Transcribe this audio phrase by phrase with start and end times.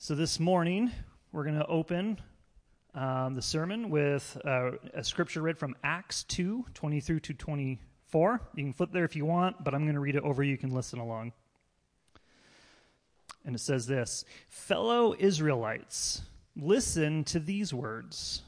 [0.00, 0.92] So this morning,
[1.32, 2.20] we're going to open
[2.94, 8.40] um, the sermon with uh, a scripture read from Acts 2 20 through to 24.
[8.54, 10.44] You can flip there if you want, but I'm going to read it over.
[10.44, 11.32] You can listen along.
[13.44, 16.22] And it says this Fellow Israelites,
[16.54, 18.42] listen to these words.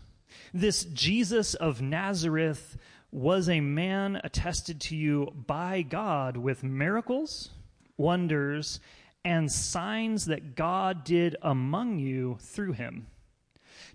[0.55, 2.79] This Jesus of Nazareth
[3.11, 7.51] was a man attested to you by God with miracles,
[7.97, 8.79] wonders,
[9.25, 13.07] and signs that God did among you through him.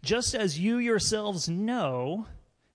[0.02, 2.28] Just as you yourselves know,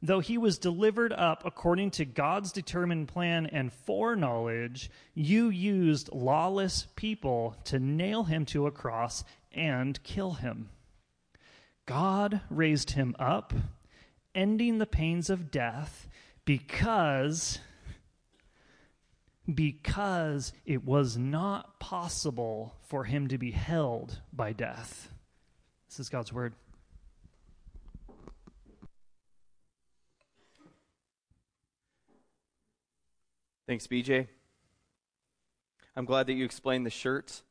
[0.02, 6.86] though he was delivered up according to God's determined plan and foreknowledge, you used lawless
[6.96, 9.22] people to nail him to a cross
[9.52, 10.70] and kill him.
[11.86, 13.52] God raised him up,
[14.34, 16.08] ending the pains of death,
[16.44, 17.58] because
[19.54, 25.12] because it was not possible for him to be held by death.
[25.88, 26.55] This is God's word.
[33.66, 34.27] Thanks, BJ.
[35.94, 37.42] I'm glad that you explained the shirts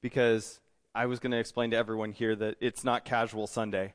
[0.00, 0.58] because
[0.94, 3.94] I was going to explain to everyone here that it's not casual Sunday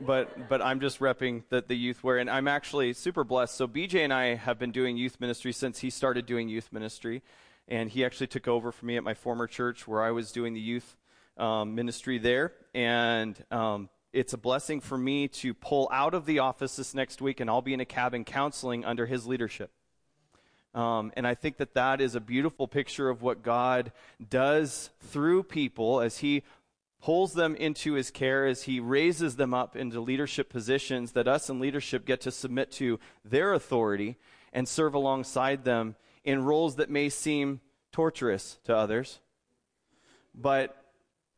[0.00, 3.54] but but I'm just repping the, the youth wear, and I'm actually super blessed.
[3.54, 7.22] So BJ and I have been doing youth ministry since he started doing youth ministry,
[7.68, 10.54] and he actually took over for me at my former church where I was doing
[10.54, 10.96] the youth
[11.36, 16.40] um, ministry there, and um, it's a blessing for me to pull out of the
[16.40, 19.70] office this next week, and I'll be in a cabin counseling under his leadership.
[20.74, 23.90] Um, and I think that that is a beautiful picture of what God
[24.28, 26.44] does through people as He
[27.00, 31.48] pulls them into his care as he raises them up into leadership positions that us
[31.48, 34.16] in leadership get to submit to their authority
[34.52, 37.60] and serve alongside them in roles that may seem
[37.92, 39.20] torturous to others.
[40.34, 40.76] But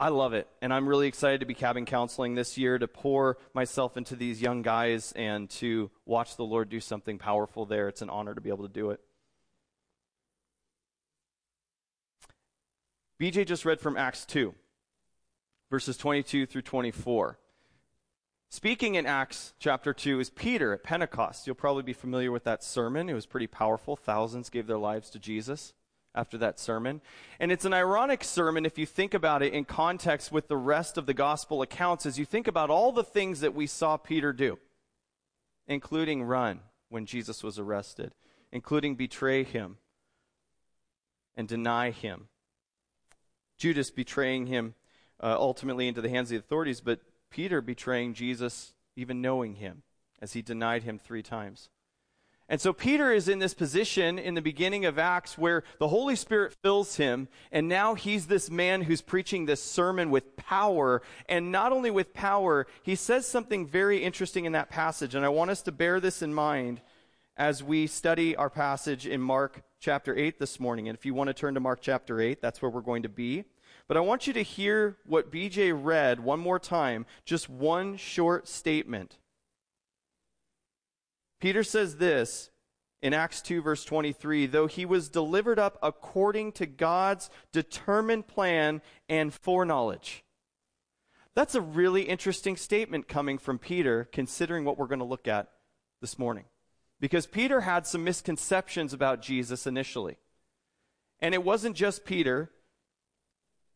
[0.00, 0.48] I love it.
[0.60, 4.42] And I'm really excited to be cabin counseling this year to pour myself into these
[4.42, 7.86] young guys and to watch the Lord do something powerful there.
[7.86, 9.00] It's an honor to be able to do it.
[13.20, 14.52] BJ just read from Acts 2
[15.72, 17.38] verses 22 through 24.
[18.50, 21.46] Speaking in Acts chapter 2 is Peter at Pentecost.
[21.46, 23.08] You'll probably be familiar with that sermon.
[23.08, 23.96] It was pretty powerful.
[23.96, 25.72] Thousands gave their lives to Jesus
[26.14, 27.00] after that sermon.
[27.40, 30.98] And it's an ironic sermon if you think about it in context with the rest
[30.98, 34.34] of the gospel accounts as you think about all the things that we saw Peter
[34.34, 34.58] do,
[35.66, 38.14] including run when Jesus was arrested,
[38.52, 39.78] including betray him
[41.34, 42.28] and deny him.
[43.56, 44.74] Judas betraying him
[45.22, 47.00] uh, ultimately into the hands of the authorities, but
[47.30, 49.82] Peter betraying Jesus, even knowing him,
[50.20, 51.70] as he denied him three times.
[52.48, 56.16] And so Peter is in this position in the beginning of Acts where the Holy
[56.16, 61.00] Spirit fills him, and now he's this man who's preaching this sermon with power.
[61.28, 65.14] And not only with power, he says something very interesting in that passage.
[65.14, 66.82] And I want us to bear this in mind
[67.38, 70.88] as we study our passage in Mark chapter 8 this morning.
[70.88, 73.08] And if you want to turn to Mark chapter 8, that's where we're going to
[73.08, 73.44] be.
[73.88, 78.48] But I want you to hear what BJ read one more time, just one short
[78.48, 79.18] statement.
[81.40, 82.50] Peter says this
[83.02, 88.80] in Acts 2, verse 23 though he was delivered up according to God's determined plan
[89.08, 90.24] and foreknowledge.
[91.34, 95.48] That's a really interesting statement coming from Peter, considering what we're going to look at
[96.00, 96.44] this morning.
[97.00, 100.18] Because Peter had some misconceptions about Jesus initially.
[101.20, 102.50] And it wasn't just Peter,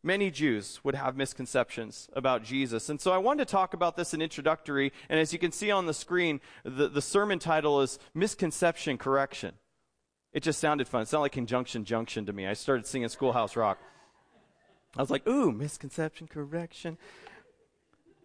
[0.06, 2.88] many Jews would have misconceptions about Jesus.
[2.88, 4.92] And so I wanted to talk about this in introductory.
[5.08, 9.54] And as you can see on the screen, the, the sermon title is Misconception Correction.
[10.32, 11.02] It just sounded fun.
[11.02, 12.46] It sounded like Conjunction Junction to me.
[12.46, 13.78] I started singing Schoolhouse Rock.
[14.96, 16.96] I was like, ooh, misconception correction.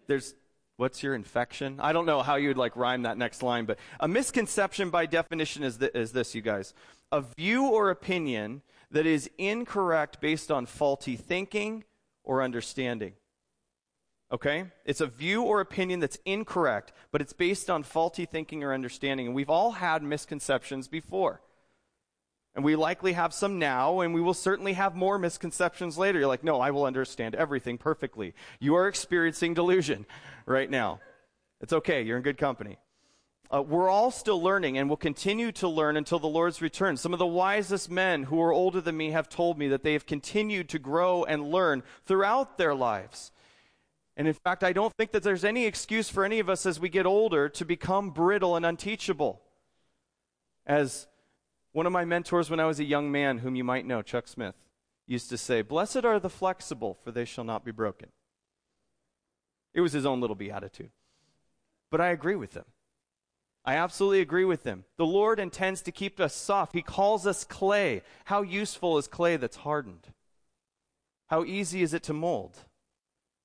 [0.07, 0.35] There's,
[0.81, 1.79] what's your infection?
[1.79, 5.05] I don't know how you would like rhyme that next line, but a misconception by
[5.05, 6.73] definition is, th- is this, you guys.
[7.11, 11.83] A view or opinion that is incorrect based on faulty thinking
[12.23, 13.13] or understanding.
[14.31, 14.65] Okay?
[14.83, 19.27] It's a view or opinion that's incorrect, but it's based on faulty thinking or understanding.
[19.27, 21.41] And we've all had misconceptions before.
[22.53, 26.19] And we likely have some now, and we will certainly have more misconceptions later.
[26.19, 28.33] You're like, no, I will understand everything perfectly.
[28.59, 30.05] You are experiencing delusion
[30.45, 30.99] right now.
[31.61, 32.01] It's okay.
[32.01, 32.77] You're in good company.
[33.53, 36.95] Uh, we're all still learning and will continue to learn until the Lord's return.
[36.95, 39.93] Some of the wisest men who are older than me have told me that they
[39.93, 43.31] have continued to grow and learn throughout their lives.
[44.15, 46.79] And in fact, I don't think that there's any excuse for any of us as
[46.79, 49.41] we get older to become brittle and unteachable.
[50.65, 51.07] As
[51.73, 54.27] one of my mentors when I was a young man, whom you might know, Chuck
[54.27, 54.55] Smith,
[55.07, 58.09] used to say, Blessed are the flexible, for they shall not be broken.
[59.73, 60.91] It was his own little beatitude.
[61.89, 62.65] But I agree with him.
[63.63, 64.85] I absolutely agree with him.
[64.97, 66.73] The Lord intends to keep us soft.
[66.73, 68.01] He calls us clay.
[68.25, 70.07] How useful is clay that's hardened?
[71.27, 72.57] How easy is it to mold?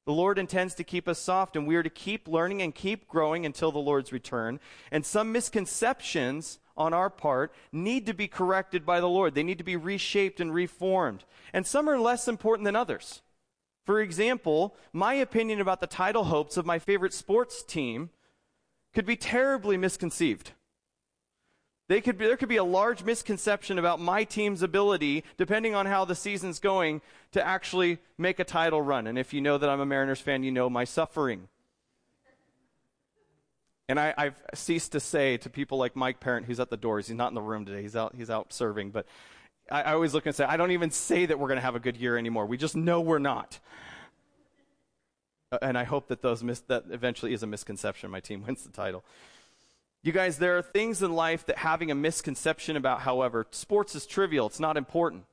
[0.06, 3.08] The Lord intends to keep us soft, and we are to keep learning and keep
[3.08, 4.60] growing until the Lord's return.
[4.90, 9.34] And some misconceptions on our part need to be corrected by the Lord.
[9.34, 11.24] They need to be reshaped and reformed.
[11.52, 13.22] And some are less important than others.
[13.84, 18.10] For example, my opinion about the title hopes of my favorite sports team
[18.92, 20.52] could be terribly misconceived.
[21.88, 26.04] Could be, there could be a large misconception about my team's ability, depending on how
[26.04, 27.00] the season's going,
[27.30, 29.06] to actually make a title run.
[29.06, 31.48] And if you know that I'm a Mariners fan, you know my suffering.
[33.88, 37.06] And I, have ceased to say to people like Mike Parent, who's at the doors,
[37.06, 39.06] he's not in the room today, he's out, he's out serving, but
[39.70, 41.76] I, I always look and say, I don't even say that we're going to have
[41.76, 42.46] a good year anymore.
[42.46, 43.60] We just know we're not.
[45.52, 48.10] Uh, and I hope that those mis- that eventually is a misconception.
[48.10, 49.04] My team wins the title.
[50.02, 54.06] You guys, there are things in life that having a misconception about, however, sports is
[54.06, 55.24] trivial, it's not important.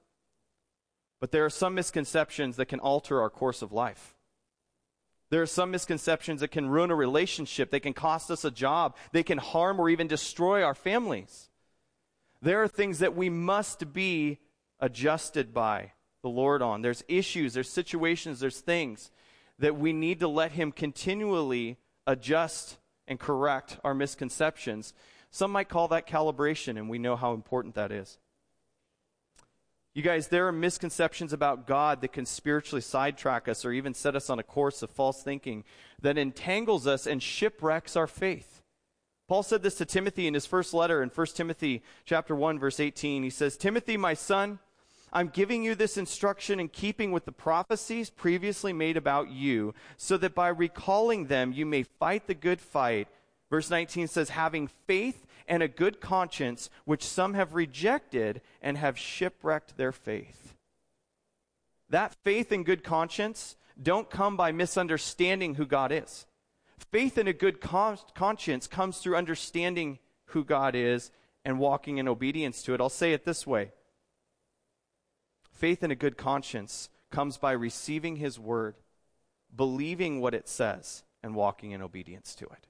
[1.19, 4.13] But there are some misconceptions that can alter our course of life.
[5.33, 8.95] There are some misconceptions that can ruin a relationship, they can cost us a job,
[9.13, 11.49] they can harm or even destroy our families.
[12.43, 14.37] There are things that we must be
[14.79, 16.83] adjusted by the Lord on.
[16.83, 19.09] There's issues, there's situations, there's things
[19.57, 22.77] that we need to let Him continually adjust
[23.07, 24.93] and correct our misconceptions.
[25.31, 28.19] Some might call that calibration, and we know how important that is.
[29.95, 34.15] You guys, there are misconceptions about God that can spiritually sidetrack us or even set
[34.15, 35.63] us on a course of false thinking
[36.01, 38.61] that entangles us and shipwrecks our faith.
[39.27, 42.79] Paul said this to Timothy in his first letter in 1 Timothy chapter 1 verse
[42.79, 43.21] 18.
[43.21, 44.57] He says, "Timothy, my son,
[45.13, 50.17] I'm giving you this instruction in keeping with the prophecies previously made about you, so
[50.17, 53.07] that by recalling them you may fight the good fight.
[53.51, 58.97] Verse 19 says, having faith and a good conscience, which some have rejected and have
[58.97, 60.55] shipwrecked their faith.
[61.89, 66.25] That faith and good conscience don't come by misunderstanding who God is.
[66.91, 71.11] Faith and a good con- conscience comes through understanding who God is
[71.45, 72.81] and walking in obedience to it.
[72.81, 73.71] I'll say it this way
[75.51, 78.75] Faith and a good conscience comes by receiving His word,
[79.55, 82.67] believing what it says, and walking in obedience to it.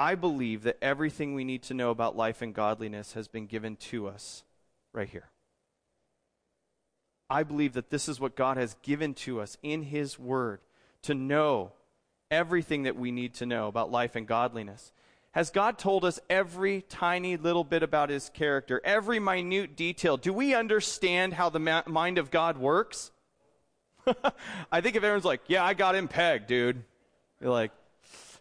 [0.00, 3.76] I believe that everything we need to know about life and godliness has been given
[3.76, 4.44] to us
[4.94, 5.28] right here.
[7.28, 10.60] I believe that this is what God has given to us in His Word
[11.02, 11.72] to know
[12.30, 14.90] everything that we need to know about life and godliness.
[15.32, 20.16] Has God told us every tiny little bit about his character, every minute detail?
[20.16, 23.10] Do we understand how the ma- mind of God works?
[24.72, 26.82] I think if everyone's like, yeah, I got him pegged, dude,
[27.38, 27.72] you're like,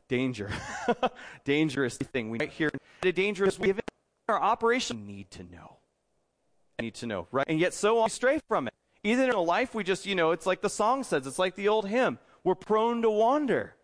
[0.10, 0.52] danger.
[1.46, 2.30] dangerous thing.
[2.30, 2.70] We might hear
[3.04, 3.80] a dangerous we have
[4.28, 5.78] our operation need to know.
[6.82, 7.46] Need to know, right?
[7.48, 8.74] And yet so we stray from it.
[9.04, 11.56] Either in a life we just, you know, it's like the song says, it's like
[11.56, 12.20] the old hymn.
[12.44, 13.76] We're prone to wander.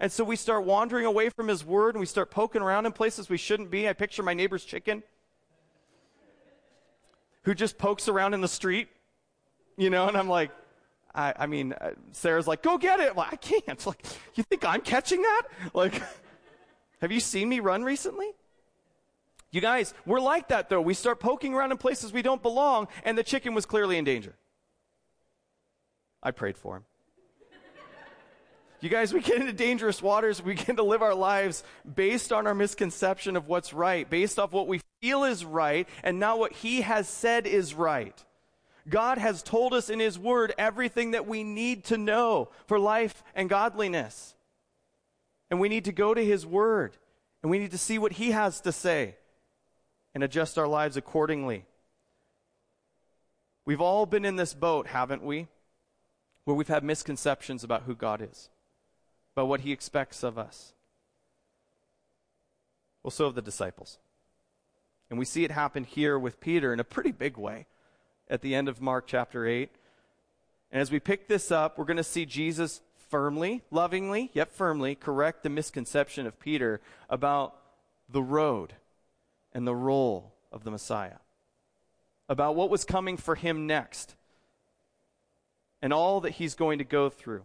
[0.00, 2.92] And so we start wandering away from His Word and we start poking around in
[2.92, 3.88] places we shouldn't be.
[3.88, 5.02] I picture my neighbor's chicken
[7.42, 8.88] who just pokes around in the street,
[9.76, 10.50] you know, and I'm like,
[11.14, 13.16] I, I mean, uh, Sarah's like, go get it.
[13.16, 13.84] Well, I can't.
[13.86, 15.42] Like, you think I'm catching that?
[15.74, 16.00] Like,
[17.00, 18.28] have you seen me run recently?
[19.50, 20.80] You guys, we're like that though.
[20.80, 24.04] We start poking around in places we don't belong, and the chicken was clearly in
[24.04, 24.36] danger.
[26.22, 26.84] I prayed for him.
[28.80, 30.42] You guys, we get into dangerous waters.
[30.42, 31.64] We get to live our lives
[31.94, 36.18] based on our misconception of what's right, based off what we feel is right, and
[36.18, 38.24] not what He has said is right.
[38.88, 43.22] God has told us in His Word everything that we need to know for life
[43.34, 44.34] and godliness.
[45.50, 46.96] And we need to go to His Word,
[47.42, 49.16] and we need to see what He has to say
[50.14, 51.64] and adjust our lives accordingly.
[53.64, 55.48] We've all been in this boat, haven't we?
[56.44, 58.48] Where we've had misconceptions about who God is
[59.32, 60.74] about what he expects of us.
[63.02, 63.98] Well, so have the disciples.
[65.08, 67.66] And we see it happen here with Peter in a pretty big way
[68.30, 69.68] at the end of Mark chapter 8.
[70.70, 74.94] And as we pick this up, we're going to see Jesus firmly, lovingly, yet firmly
[74.94, 77.56] correct the misconception of Peter about
[78.08, 78.74] the road
[79.52, 81.18] and the role of the Messiah,
[82.28, 84.14] about what was coming for him next,
[85.82, 87.42] and all that he's going to go through.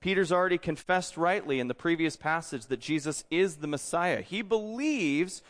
[0.00, 4.22] Peter's already confessed rightly in the previous passage that Jesus is the Messiah.
[4.22, 5.42] He believes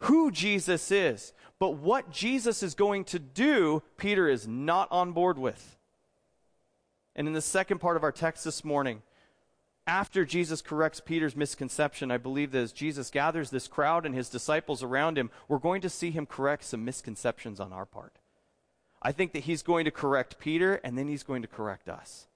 [0.00, 1.32] who Jesus is.
[1.58, 5.76] But what Jesus is going to do, Peter is not on board with.
[7.14, 9.02] And in the second part of our text this morning,
[9.86, 14.28] after Jesus corrects Peter's misconception, I believe that as Jesus gathers this crowd and his
[14.28, 18.18] disciples around him, we're going to see him correct some misconceptions on our part.
[19.00, 22.26] I think that he's going to correct Peter and then he's going to correct us.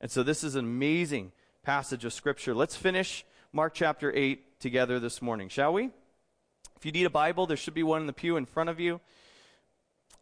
[0.00, 1.32] And so this is an amazing
[1.62, 2.54] passage of Scripture.
[2.54, 5.90] Let's finish Mark chapter 8 together this morning, shall we?
[6.84, 8.78] If you need a Bible, there should be one in the pew in front of
[8.78, 9.00] you.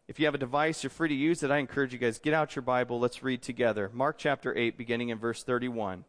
[0.07, 1.51] If you have a device, you're free to use it.
[1.51, 3.01] I encourage you guys, get out your Bible.
[3.01, 3.91] Let's read together.
[3.91, 6.05] Mark chapter 8, beginning in verse 31.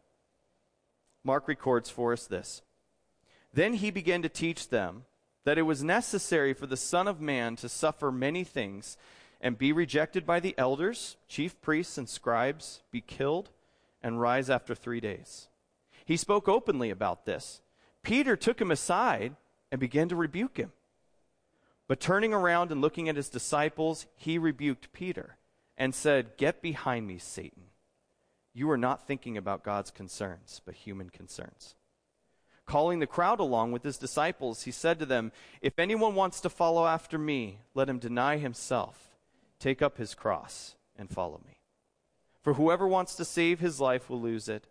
[1.25, 2.61] Mark records for us this.
[3.53, 5.03] Then he began to teach them
[5.43, 8.95] that it was necessary for the Son of Man to suffer many things
[9.41, 13.49] and be rejected by the elders, chief priests, and scribes, be killed,
[14.01, 15.49] and rise after three days.
[16.05, 17.59] He spoke openly about this.
[18.03, 19.35] Peter took him aside
[19.71, 20.71] and began to rebuke him.
[21.87, 25.37] But turning around and looking at his disciples, he rebuked Peter
[25.77, 27.63] and said, Get behind me, Satan.
[28.53, 31.75] You are not thinking about God's concerns, but human concerns.
[32.65, 35.31] Calling the crowd along with his disciples, he said to them,
[35.61, 39.15] If anyone wants to follow after me, let him deny himself,
[39.59, 41.57] take up his cross, and follow me.
[42.41, 44.67] For whoever wants to save his life will lose it,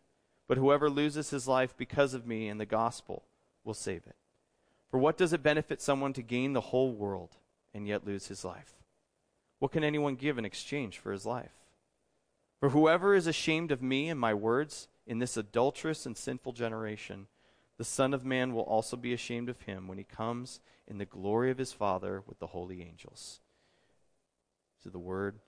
[0.49, 3.25] but whoever loses his life because of me and the gospel
[3.65, 4.17] will save it.
[4.95, 7.37] For what does it benefit someone to gain the whole world
[7.75, 8.75] and yet lose his life?
[9.59, 11.51] What can anyone give in exchange for his life?
[12.61, 17.27] For whoever is ashamed of me and my words in this adulterous and sinful generation,
[17.77, 21.05] the Son of Man will also be ashamed of him when he comes in the
[21.05, 23.41] glory of his Father with the holy angels.
[24.85, 25.41] To the word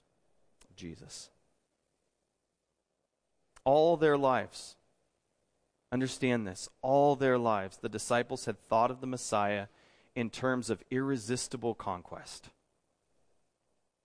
[0.68, 1.30] of Jesus.
[3.62, 4.74] All their lives,
[5.92, 6.68] Understand this.
[6.82, 9.66] All their lives, the disciples had thought of the Messiah
[10.14, 12.48] in terms of irresistible conquest.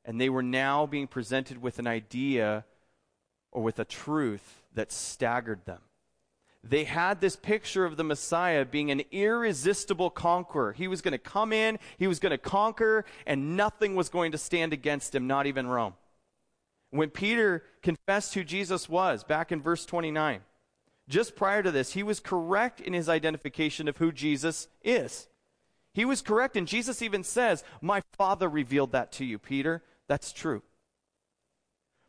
[0.05, 2.65] And they were now being presented with an idea
[3.51, 5.79] or with a truth that staggered them.
[6.63, 10.73] They had this picture of the Messiah being an irresistible conqueror.
[10.73, 14.31] He was going to come in, he was going to conquer, and nothing was going
[14.33, 15.95] to stand against him, not even Rome.
[16.91, 20.41] When Peter confessed who Jesus was, back in verse 29,
[21.07, 25.27] just prior to this, he was correct in his identification of who Jesus is.
[25.93, 29.83] He was correct, and Jesus even says, My Father revealed that to you, Peter.
[30.07, 30.61] That's true.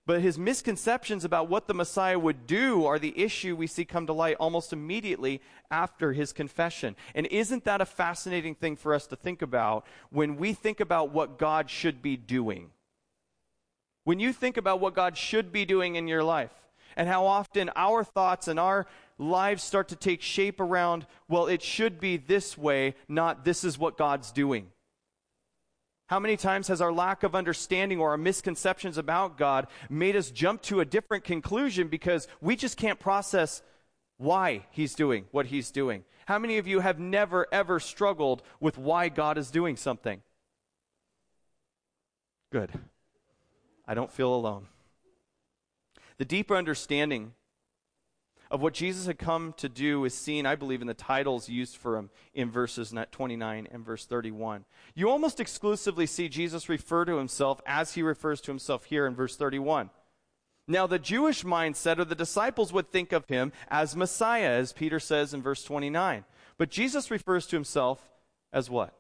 [0.05, 4.07] But his misconceptions about what the Messiah would do are the issue we see come
[4.07, 6.97] to light almost immediately after his confession.
[7.15, 11.13] And isn't that a fascinating thing for us to think about when we think about
[11.13, 12.71] what God should be doing?
[14.05, 16.51] When you think about what God should be doing in your life,
[16.97, 18.87] and how often our thoughts and our
[19.19, 23.79] lives start to take shape around, well, it should be this way, not this is
[23.79, 24.69] what God's doing.
[26.07, 30.31] How many times has our lack of understanding or our misconceptions about God made us
[30.31, 33.63] jump to a different conclusion because we just can't process
[34.19, 36.05] why He's doing what He's doing?
[36.27, 40.21] How many of you have never, ever struggled with why God is doing something?
[42.51, 42.71] Good.
[43.89, 44.67] I don't feel alone.
[46.23, 47.33] The deeper understanding
[48.49, 51.77] of what Jesus had come to do is seen, I believe, in the titles used
[51.77, 54.65] for him in verses 29 and verse 31.
[54.95, 59.17] You almost exclusively see Jesus refer to himself as he refers to himself here in
[59.17, 59.91] verse 31.
[60.69, 65.01] Now, the Jewish mindset or the disciples would think of him as Messiah, as Peter
[65.01, 66.25] says in verse 29.
[66.57, 68.13] But Jesus refers to himself
[68.53, 68.97] as what?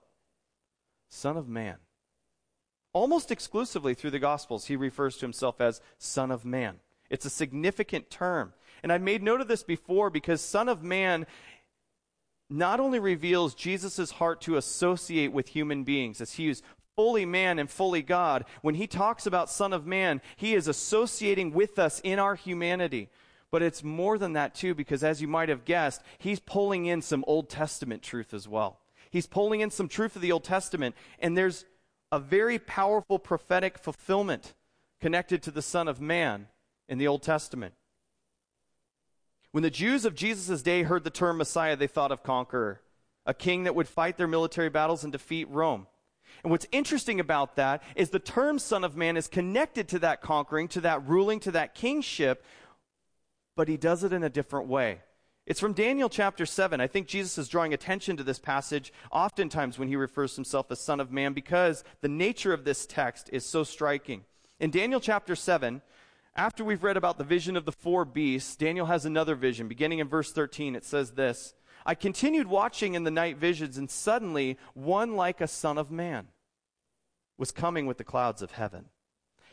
[1.08, 1.76] Son of Man.
[2.92, 6.80] Almost exclusively through the Gospels, he refers to himself as Son of Man.
[7.12, 8.54] It's a significant term.
[8.82, 11.26] And I've made note of this before because Son of Man
[12.48, 16.62] not only reveals Jesus' heart to associate with human beings, as he is
[16.96, 21.52] fully man and fully God, when he talks about Son of Man, he is associating
[21.52, 23.10] with us in our humanity.
[23.50, 27.02] But it's more than that, too, because as you might have guessed, he's pulling in
[27.02, 28.80] some Old Testament truth as well.
[29.10, 31.66] He's pulling in some truth of the Old Testament, and there's
[32.10, 34.54] a very powerful prophetic fulfillment
[35.00, 36.48] connected to the Son of Man
[36.88, 37.74] in the Old Testament.
[39.52, 42.80] When the Jews of Jesus' day heard the term Messiah, they thought of conqueror,
[43.26, 45.86] a king that would fight their military battles and defeat Rome.
[46.42, 50.22] And what's interesting about that is the term Son of Man is connected to that
[50.22, 52.44] conquering, to that ruling, to that kingship,
[53.54, 55.00] but he does it in a different way.
[55.44, 56.80] It's from Daniel chapter 7.
[56.80, 60.70] I think Jesus is drawing attention to this passage oftentimes when he refers to himself
[60.70, 64.24] as Son of Man because the nature of this text is so striking.
[64.60, 65.82] In Daniel chapter 7,
[66.34, 69.68] after we've read about the vision of the four beasts, Daniel has another vision.
[69.68, 73.90] Beginning in verse 13, it says this I continued watching in the night visions, and
[73.90, 76.28] suddenly one like a son of man
[77.36, 78.86] was coming with the clouds of heaven.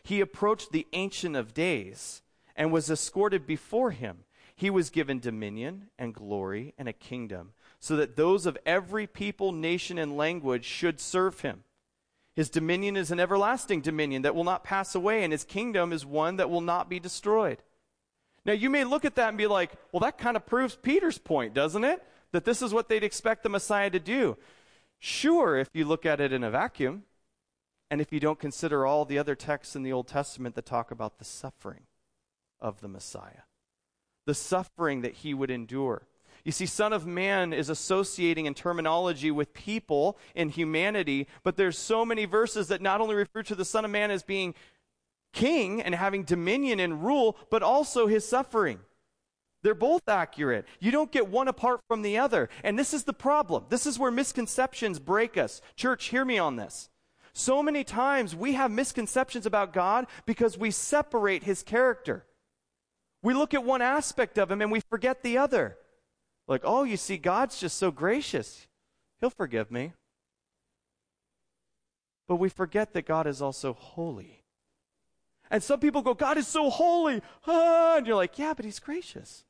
[0.04, 2.22] He approached the Ancient of Days
[2.56, 4.26] and was escorted before him.
[4.56, 9.54] he was given dominion and glory and a kingdom, so that those of every people,
[9.54, 11.64] nation, and language should serve him.
[12.40, 16.06] His dominion is an everlasting dominion that will not pass away, and his kingdom is
[16.06, 17.62] one that will not be destroyed.
[18.46, 21.18] Now, you may look at that and be like, well, that kind of proves Peter's
[21.18, 22.02] point, doesn't it?
[22.32, 24.38] That this is what they'd expect the Messiah to do.
[25.00, 27.04] Sure, if you look at it in a vacuum,
[27.92, 30.92] and if you don't consider all the other texts in the Old Testament that talk
[30.92, 31.88] about the suffering
[32.62, 33.42] of the Messiah
[34.30, 36.04] the suffering that he would endure.
[36.44, 41.78] You see, Son of Man is associating in terminology with people and humanity, but there's
[41.78, 44.56] so many verses that not only refer to the Son of Man as being
[45.34, 48.80] king and having dominion and rule, but also his suffering.
[49.62, 50.66] They're both accurate.
[50.80, 52.50] You don't get one apart from the other.
[52.64, 53.66] And this is the problem.
[53.70, 55.62] This is where misconceptions break us.
[55.76, 56.90] Church, hear me on this.
[57.34, 62.26] So many times we have misconceptions about God because we separate his character.
[63.22, 65.78] We look at one aspect of him and we forget the other.
[66.50, 68.66] Like, oh, you see, God's just so gracious.
[69.22, 69.94] He'll forgive me.
[72.28, 74.44] But we forget that God is also holy.
[75.52, 77.22] And some people go, God is so holy.
[77.46, 79.46] Ah, and you're like, yeah, but he's gracious.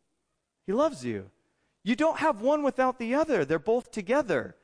[0.68, 1.32] He loves you.
[1.86, 4.58] You don't have one without the other, they're both together.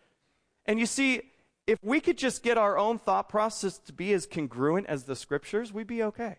[0.66, 1.22] And you see,
[1.66, 5.16] if we could just get our own thought process to be as congruent as the
[5.16, 6.38] scriptures, we'd be okay.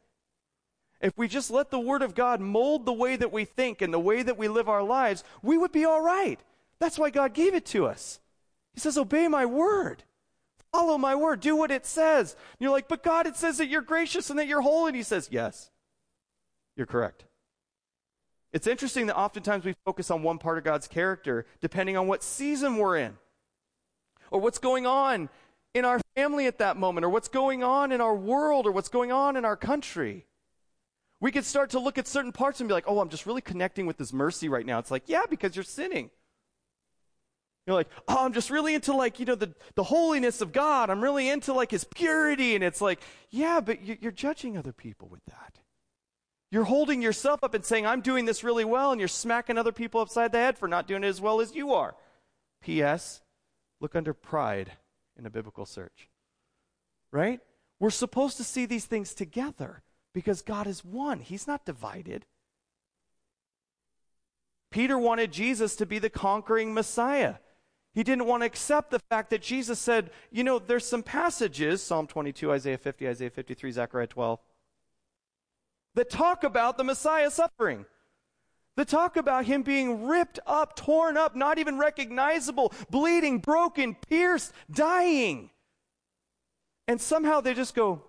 [1.01, 3.93] If we just let the Word of God mold the way that we think and
[3.93, 6.41] the way that we live our lives, we would be all right.
[6.79, 8.21] That's why God gave it to us.
[8.75, 10.05] He says, Obey my Word.
[10.73, 11.41] Follow my Word.
[11.41, 12.33] Do what it says.
[12.35, 14.91] And you're like, But God, it says that you're gracious and that you're holy.
[14.91, 15.71] And He says, Yes,
[16.77, 17.25] you're correct.
[18.53, 22.23] It's interesting that oftentimes we focus on one part of God's character depending on what
[22.23, 23.19] season we're in
[24.31, 25.29] or what's going on
[25.75, 28.89] in our family at that moment or what's going on in our world or what's
[28.89, 30.25] going on in our country.
[31.21, 33.41] We could start to look at certain parts and be like, oh, I'm just really
[33.41, 34.79] connecting with this mercy right now.
[34.79, 36.11] It's like, yeah, because you're sinning.
[37.67, 40.89] You're like, oh, I'm just really into like, you know, the, the holiness of God.
[40.89, 42.55] I'm really into like his purity.
[42.55, 45.59] And it's like, yeah, but you're judging other people with that.
[46.53, 49.73] You're holding yourself up and saying, I'm doing this really well, and you're smacking other
[49.73, 51.97] people upside the head for not doing it as well as you are.
[52.63, 53.21] P.S.
[53.81, 54.73] Look under pride
[55.19, 56.09] in a biblical search.
[57.11, 57.41] Right?
[57.81, 59.83] We're supposed to see these things together
[60.17, 62.25] because God is one, He's not divided.
[64.71, 67.35] Peter wanted Jesus to be the conquering Messiah.
[67.93, 71.83] He didn't want to accept the fact that Jesus said, you know, there's some passages,
[71.83, 74.41] Psalm 22, Isaiah 50, Isaiah 53, Zechariah 12,
[75.97, 77.85] that talk about the Messiah suffering.
[78.77, 84.55] That talk about him being ripped up, torn up, not even recognizable, bleeding, broken, pierced,
[84.71, 85.51] dying.
[86.89, 88.03] And somehow they just go,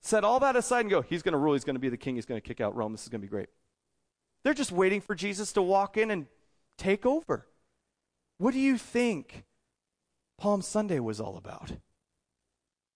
[0.00, 1.96] set all that aside and go, he's going to rule, he's going to be the
[1.96, 3.48] king, he's going to kick out Rome, this is going to be great.
[4.42, 6.26] They're just waiting for Jesus to walk in and
[6.78, 7.46] take over.
[8.38, 9.44] What do you think
[10.38, 11.72] Palm Sunday was all about?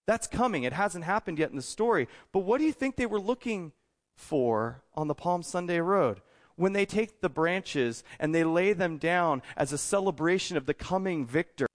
[0.07, 0.63] That's coming.
[0.63, 2.07] It hasn't happened yet in the story.
[2.31, 3.71] But what do you think they were looking
[4.15, 6.21] for on the Palm Sunday road?
[6.55, 10.73] When they take the branches and they lay them down as a celebration of the
[10.73, 11.67] coming victor,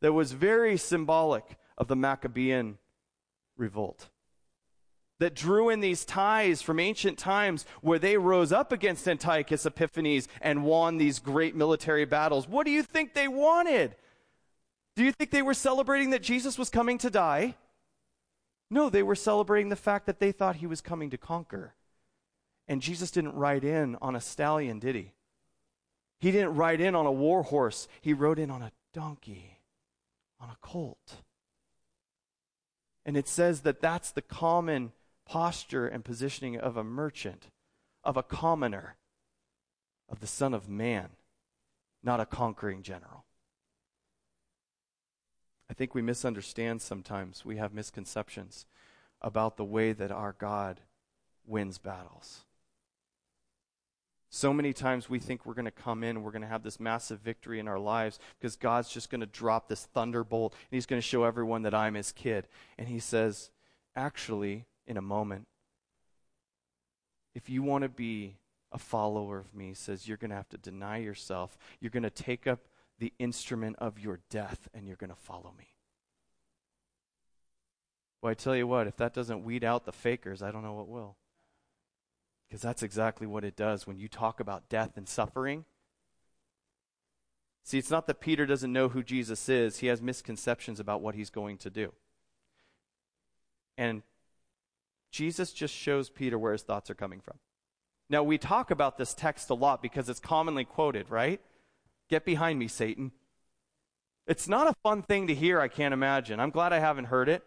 [0.00, 2.78] that was very symbolic of the Maccabean
[3.56, 4.08] revolt
[5.20, 10.28] that drew in these ties from ancient times where they rose up against Antiochus Epiphanes
[10.40, 12.48] and won these great military battles.
[12.48, 13.94] What do you think they wanted?
[14.96, 17.54] Do you think they were celebrating that Jesus was coming to die?
[18.70, 21.74] No, they were celebrating the fact that they thought he was coming to conquer.
[22.66, 25.12] And Jesus didn't ride in on a stallion, did he?
[26.18, 27.86] He didn't ride in on a war horse.
[28.00, 29.58] He rode in on a donkey,
[30.40, 31.22] on a colt.
[33.06, 34.92] And it says that that's the common
[35.26, 37.50] posture and positioning of a merchant,
[38.02, 38.96] of a commoner,
[40.08, 41.10] of the Son of Man,
[42.02, 43.24] not a conquering general.
[45.70, 47.44] I think we misunderstand sometimes.
[47.44, 48.66] We have misconceptions
[49.20, 50.80] about the way that our God
[51.46, 52.44] wins battles.
[54.34, 56.80] So many times we think we're going to come in we're going to have this
[56.80, 60.86] massive victory in our lives because God's just going to drop this thunderbolt and He's
[60.86, 62.48] going to show everyone that I'm His kid.
[62.76, 63.50] And He says,
[63.94, 65.46] actually, in a moment,
[67.36, 68.34] if you want to be
[68.72, 71.56] a follower of me, says, you're going to have to deny yourself.
[71.78, 72.58] You're going to take up
[72.98, 75.68] the instrument of your death and you're going to follow me.
[78.20, 80.74] Well, I tell you what, if that doesn't weed out the fakers, I don't know
[80.74, 81.14] what will.
[82.54, 85.64] Because that's exactly what it does when you talk about death and suffering.
[87.64, 91.16] See, it's not that Peter doesn't know who Jesus is, he has misconceptions about what
[91.16, 91.92] he's going to do.
[93.76, 94.02] And
[95.10, 97.38] Jesus just shows Peter where his thoughts are coming from.
[98.08, 101.40] Now, we talk about this text a lot because it's commonly quoted, right?
[102.08, 103.10] Get behind me, Satan.
[104.28, 106.38] It's not a fun thing to hear, I can't imagine.
[106.38, 107.42] I'm glad I haven't heard it.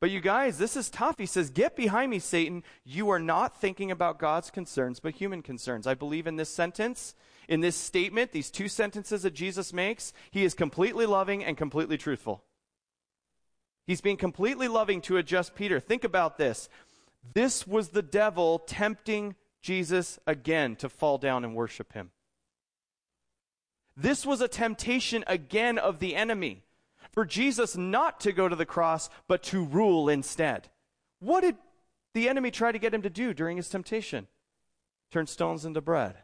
[0.00, 1.18] But you guys, this is tough.
[1.18, 2.62] He says, Get behind me, Satan.
[2.84, 5.86] You are not thinking about God's concerns, but human concerns.
[5.86, 7.14] I believe in this sentence,
[7.48, 11.98] in this statement, these two sentences that Jesus makes, he is completely loving and completely
[11.98, 12.44] truthful.
[13.86, 15.80] He's being completely loving to adjust Peter.
[15.80, 16.68] Think about this.
[17.34, 22.10] This was the devil tempting Jesus again to fall down and worship him.
[23.96, 26.62] This was a temptation again of the enemy
[27.18, 30.68] for Jesus not to go to the cross, but to rule instead.
[31.18, 31.56] What did
[32.14, 34.28] the enemy try to get him to do during his temptation?
[35.10, 36.14] Turn stones into bread.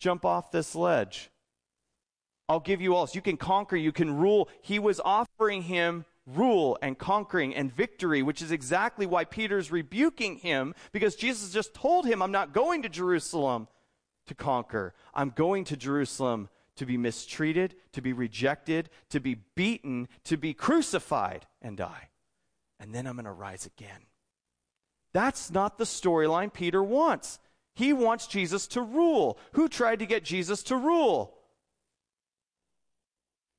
[0.00, 1.30] Jump off this ledge.
[2.48, 3.06] I'll give you all.
[3.06, 4.48] So you can conquer, you can rule.
[4.62, 10.36] He was offering him rule and conquering and victory, which is exactly why Peter's rebuking
[10.36, 13.68] him, because Jesus just told him, I'm not going to Jerusalem
[14.26, 14.94] to conquer.
[15.12, 20.54] I'm going to Jerusalem to be mistreated, to be rejected, to be beaten, to be
[20.54, 22.08] crucified and die.
[22.80, 24.06] And then I'm going to rise again.
[25.12, 27.40] That's not the storyline Peter wants.
[27.74, 29.38] He wants Jesus to rule.
[29.52, 31.34] Who tried to get Jesus to rule?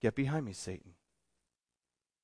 [0.02, 0.94] Get behind me, Satan.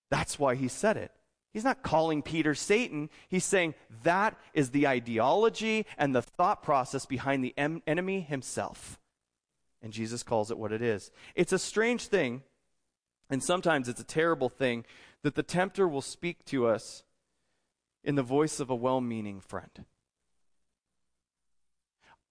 [0.10, 1.12] That's why he said it.
[1.52, 3.10] He's not calling Peter Satan.
[3.28, 9.00] He's saying that is the ideology and the thought process behind the em- enemy himself.
[9.86, 11.12] And Jesus calls it what it is.
[11.36, 12.42] It's a strange thing,
[13.30, 14.84] and sometimes it's a terrible thing,
[15.22, 17.04] that the tempter will speak to us
[18.04, 19.86] in the voice of a well meaning friend.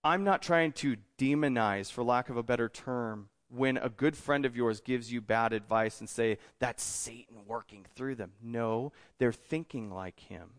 [0.02, 4.44] I'm not trying to demonize, for lack of a better term, when a good friend
[4.44, 8.32] of yours gives you bad advice and say, that's Satan working through them.
[8.42, 10.54] No, they're thinking like him.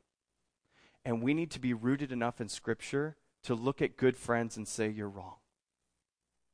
[1.04, 4.66] And we need to be rooted enough in Scripture to look at good friends and
[4.66, 5.36] say, You're wrong.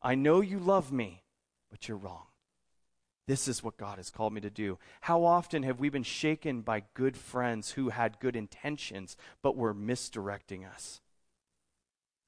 [0.02, 1.24] I know you love me,
[1.70, 2.26] but you're wrong.
[3.28, 4.78] This is what God has called me to do.
[5.02, 9.74] How often have we been shaken by good friends who had good intentions, but were
[9.74, 11.02] misdirecting us?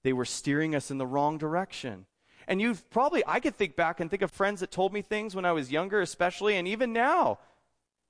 [0.03, 2.05] They were steering us in the wrong direction.
[2.47, 5.35] And you've probably, I could think back and think of friends that told me things
[5.35, 7.39] when I was younger, especially, and even now.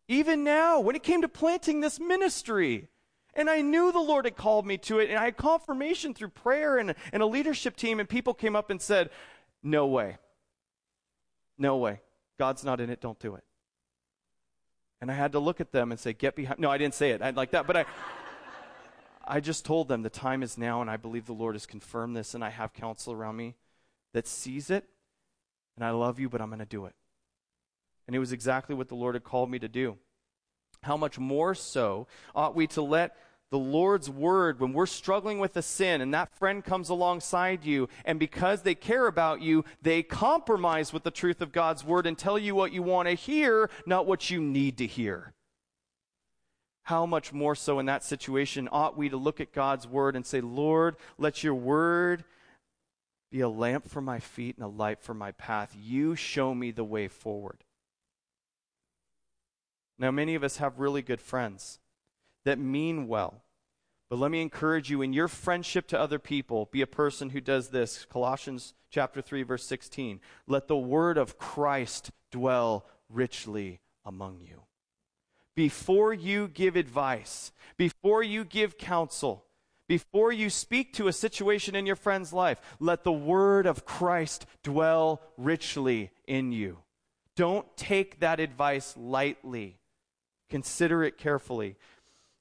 [0.08, 2.90] Even now, when it came to planting this ministry.
[3.36, 6.30] And I knew the Lord had called me to it, and I had confirmation through
[6.30, 9.10] prayer and, and a leadership team, and people came up and said,
[9.64, 10.18] No way.
[11.58, 12.02] No way.
[12.38, 13.44] God's not in it, don't do it.
[15.00, 16.60] And I had to look at them and say, Get behind.
[16.60, 17.86] No, I didn't say it I, like that, but I.
[19.26, 22.16] I just told them the time is now, and I believe the Lord has confirmed
[22.16, 23.56] this, and I have counsel around me
[24.14, 24.84] that sees it,
[25.78, 26.94] and I love you, but I'm going to do it.
[28.06, 29.98] And it was exactly what the Lord had called me to do.
[30.82, 33.16] How much more so ought we to let
[33.54, 37.88] the Lord's word, when we're struggling with a sin and that friend comes alongside you,
[38.04, 42.18] and because they care about you, they compromise with the truth of God's word and
[42.18, 45.34] tell you what you want to hear, not what you need to hear.
[46.86, 50.26] How much more so in that situation ought we to look at God's word and
[50.26, 52.24] say, Lord, let your word
[53.30, 55.78] be a lamp for my feet and a light for my path.
[55.80, 57.64] You show me the way forward.
[60.00, 61.78] Now, many of us have really good friends
[62.46, 63.43] that mean well.
[64.14, 67.42] But let me encourage you in your friendship to other people, be a person who
[67.42, 68.06] does this.
[68.06, 70.20] Colossians chapter 3 verse 16.
[70.46, 74.62] Let the word of Christ dwell richly among you.
[75.56, 79.46] Before you give advice, before you give counsel,
[79.88, 84.46] before you speak to a situation in your friend's life, let the word of Christ
[84.62, 86.78] dwell richly in you.
[87.36, 89.80] Don't take that advice lightly.
[90.52, 91.78] Consider it carefully.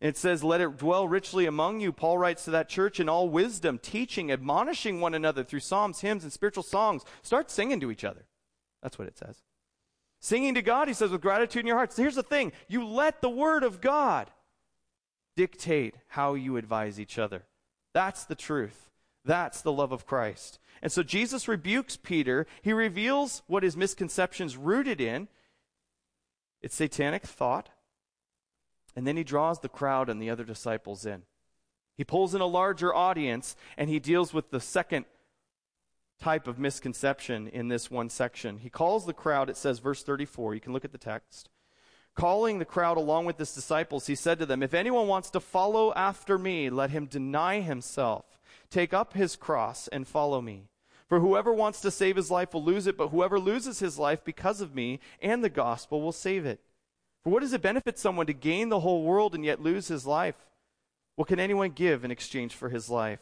[0.02, 1.92] It says, Let it dwell richly among you.
[1.92, 6.24] Paul writes to that church in all wisdom, teaching, admonishing one another through psalms, hymns,
[6.24, 7.04] and spiritual songs.
[7.22, 8.26] Start singing to each other.
[8.82, 9.42] That's what it says.
[10.20, 11.96] Singing to God, he says, with gratitude in your hearts.
[11.96, 14.28] Here's the thing you let the word of God
[15.36, 17.44] dictate how you advise each other.
[17.94, 18.90] That's the truth.
[19.24, 20.58] That's the love of Christ.
[20.82, 22.48] And so Jesus rebukes Peter.
[22.60, 25.28] He reveals what his misconceptions rooted in.
[26.60, 27.68] It's satanic thought.
[28.94, 31.22] And then he draws the crowd and the other disciples in.
[31.96, 35.04] He pulls in a larger audience and he deals with the second
[36.20, 38.58] type of misconception in this one section.
[38.58, 40.54] He calls the crowd, it says, verse 34.
[40.54, 41.48] You can look at the text.
[42.14, 45.40] Calling the crowd along with his disciples, he said to them, If anyone wants to
[45.40, 48.38] follow after me, let him deny himself,
[48.70, 50.68] take up his cross, and follow me.
[51.08, 54.24] For whoever wants to save his life will lose it, but whoever loses his life
[54.24, 56.60] because of me and the gospel will save it.
[57.22, 60.06] For what does it benefit someone to gain the whole world and yet lose his
[60.06, 60.36] life?
[61.16, 63.20] What can anyone give in exchange for his life?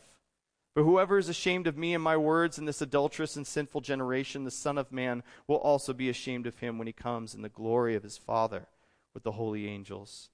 [0.74, 4.44] But whoever is ashamed of me and my words in this adulterous and sinful generation,
[4.44, 7.48] the Son of Man will also be ashamed of him when he comes in the
[7.48, 8.68] glory of his Father
[9.12, 10.30] with the holy angels.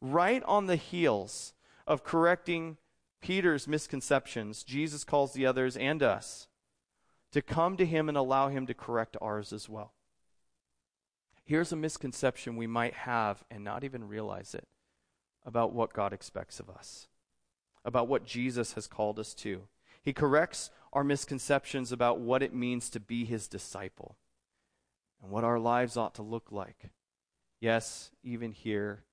[0.00, 1.52] Right on the heels
[1.86, 2.78] of correcting
[3.20, 6.48] Peter's misconceptions, Jesus calls the others and us
[7.32, 9.92] to come to him and allow him to correct ours as well.
[11.44, 14.66] Here's a misconception we might have and not even realize it
[15.44, 17.08] about what God expects of us,
[17.84, 19.62] about what Jesus has called us to.
[20.02, 24.16] He corrects our misconceptions about what it means to be his disciple
[25.22, 26.90] and what our lives ought to look like.
[27.60, 29.04] Yes, even here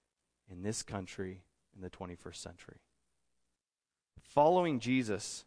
[0.49, 1.43] in this country
[1.75, 2.77] in the 21st century.
[4.21, 5.45] Following Jesus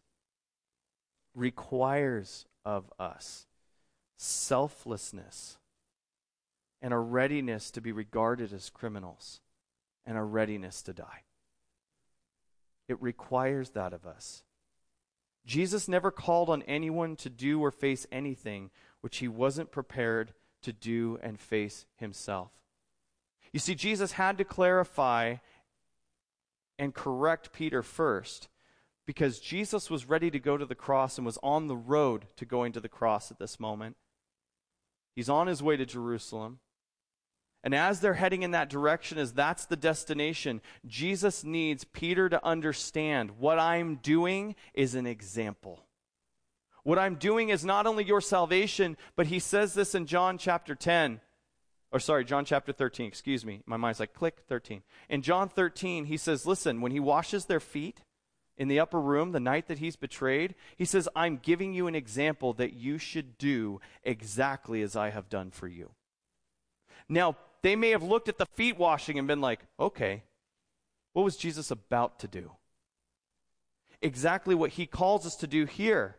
[1.33, 3.47] requires of us
[4.17, 5.57] selflessness
[6.85, 9.41] and a readiness to be regarded as criminals
[10.05, 11.23] and a readiness to die.
[12.87, 14.43] It requires that of us.
[15.47, 18.69] Jesus never called on anyone to do or face anything
[19.01, 22.51] which he wasn't prepared to do and face himself.
[23.51, 25.37] You see, Jesus had to clarify
[26.77, 28.47] and correct Peter first
[29.07, 32.45] because Jesus was ready to go to the cross and was on the road to
[32.45, 33.95] going to the cross at this moment.
[35.15, 36.59] He's on his way to Jerusalem.
[37.65, 42.45] And as they're heading in that direction, as that's the destination, Jesus needs Peter to
[42.45, 45.83] understand what I'm doing is an example.
[46.83, 50.75] What I'm doing is not only your salvation, but he says this in John chapter
[50.75, 51.19] 10.
[51.91, 53.63] Or sorry, John chapter 13, excuse me.
[53.65, 54.83] My mind's like click 13.
[55.09, 58.01] In John 13, he says, listen, when he washes their feet
[58.57, 61.95] in the upper room the night that he's betrayed, he says, I'm giving you an
[61.95, 65.89] example that you should do exactly as I have done for you.
[67.09, 70.21] Now, they may have looked at the feet washing and been like, okay,
[71.13, 72.51] what was Jesus about to do?
[74.03, 76.15] Exactly what he calls us to do here.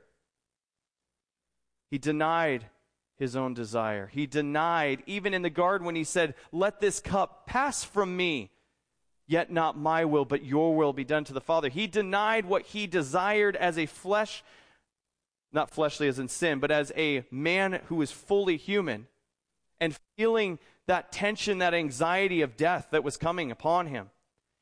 [1.88, 2.66] He denied
[3.16, 4.10] his own desire.
[4.12, 8.50] He denied, even in the garden when he said, Let this cup pass from me,
[9.28, 11.68] yet not my will, but your will be done to the Father.
[11.68, 14.42] He denied what he desired as a flesh,
[15.52, 19.06] not fleshly as in sin, but as a man who is fully human
[19.80, 24.10] and feeling that tension, that anxiety of death that was coming upon him.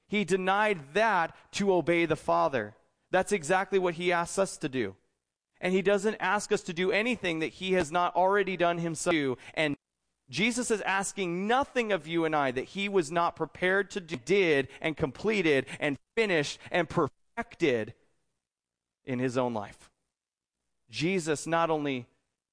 [0.08, 2.74] He denied that to obey the Father.
[3.10, 4.96] That's exactly what he asks us to do.
[5.60, 9.38] And he doesn't ask us to do anything that he has not already done himself.
[9.54, 9.76] And
[10.28, 14.16] Jesus is asking nothing of you and I that he was not prepared to do,
[14.16, 17.94] did and completed and finished and perfected
[19.04, 19.90] in his own life.
[20.90, 22.06] Jesus not only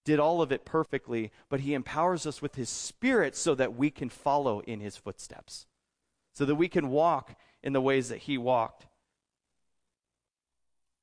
[0.04, 3.90] did all of it perfectly, but he empowers us with his spirit so that we
[3.90, 5.68] can follow in his footsteps,
[6.34, 8.88] so that we can walk in the ways that he walked.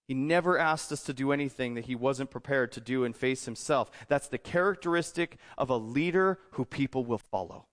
[0.09, 3.45] He never asked us to do anything that he wasn't prepared to do and face
[3.45, 3.91] himself.
[4.09, 7.67] That's the characteristic of a leader who people will follow,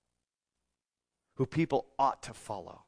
[1.36, 2.84] who people ought to follow.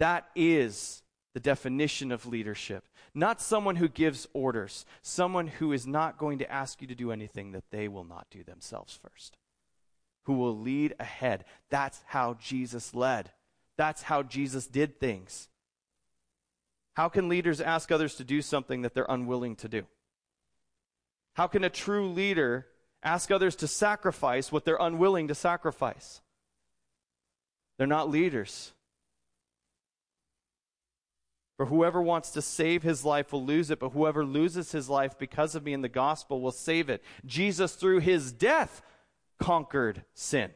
[0.00, 1.03] That is
[1.34, 2.84] the definition of leadership.
[3.12, 7.12] Not someone who gives orders, someone who is not going to ask you to do
[7.12, 9.36] anything that they will not do themselves first,
[10.22, 11.44] who will lead ahead.
[11.70, 13.32] That's how Jesus led,
[13.76, 15.48] that's how Jesus did things.
[16.94, 19.82] How can leaders ask others to do something that they're unwilling to do?
[21.34, 22.68] How can a true leader
[23.02, 26.20] ask others to sacrifice what they're unwilling to sacrifice?
[27.76, 28.73] They're not leaders.
[31.56, 35.16] For whoever wants to save his life will lose it, but whoever loses his life
[35.18, 37.02] because of me in the gospel will save it.
[37.24, 38.82] Jesus, through his death,
[39.38, 40.50] conquered sin.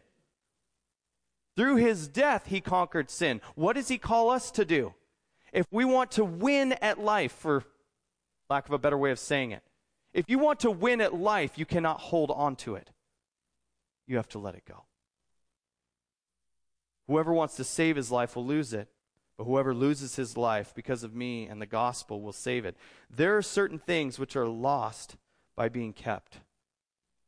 [1.57, 3.41] Through his death, he conquered sin.
[3.55, 4.95] What does he call us to do?
[5.53, 7.65] If we want to win at life, for
[8.51, 9.63] lack of a better way of saying it,
[10.13, 12.91] if you want to win at life, you cannot hold on to it.
[14.07, 14.85] You have to let it go.
[17.07, 18.89] Whoever wants to save his life will lose it.
[19.39, 22.77] But whoever loses his life because of me and the gospel will save it.
[23.09, 25.17] There are certain things which are lost
[25.55, 26.41] by being kept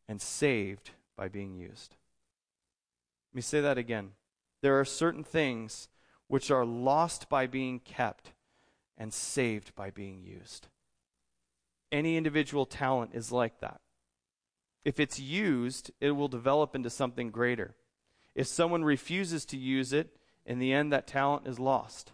[0.08, 1.94] and saved by being used.
[3.30, 4.10] Let me say that again.
[4.60, 5.88] There are certain things
[6.26, 8.32] which are lost by being kept
[8.98, 10.66] and saved by being used.
[11.92, 13.80] Any individual talent is like that.
[14.84, 17.74] If it's used, it will develop into something greater.
[18.34, 20.16] If someone refuses to use it,
[20.50, 22.10] in the end, that talent is lost.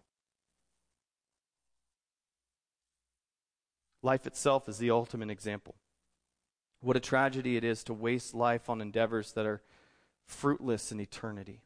[4.03, 5.75] Life itself is the ultimate example.
[6.83, 9.63] What a tragedy it is to waste life on endeavors that are
[10.27, 11.63] fruitless in eternity,